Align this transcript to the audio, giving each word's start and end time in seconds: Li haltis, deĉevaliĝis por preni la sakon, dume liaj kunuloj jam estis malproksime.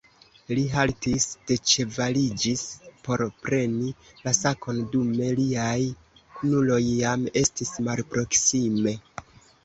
Li 0.57 0.61
haltis, 0.75 1.25
deĉevaliĝis 1.49 2.63
por 3.07 3.23
preni 3.47 3.91
la 4.27 4.33
sakon, 4.37 4.79
dume 4.95 5.27
liaj 5.41 5.73
kunuloj 6.39 6.79
jam 6.87 7.27
estis 7.43 7.73
malproksime. 7.89 8.95